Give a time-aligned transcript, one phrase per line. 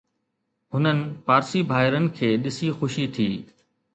[0.73, 3.29] هنن پارسي ڀائرن کي ڏسي خوشي ٿي